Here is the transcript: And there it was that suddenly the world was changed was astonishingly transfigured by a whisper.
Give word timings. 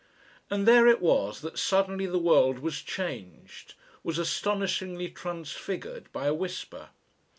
And 0.49 0.67
there 0.67 0.87
it 0.87 0.99
was 0.99 1.41
that 1.41 1.59
suddenly 1.59 2.07
the 2.07 2.17
world 2.17 2.57
was 2.57 2.81
changed 2.81 3.75
was 4.01 4.17
astonishingly 4.17 5.09
transfigured 5.09 6.11
by 6.11 6.25
a 6.25 6.33
whisper. 6.33 6.89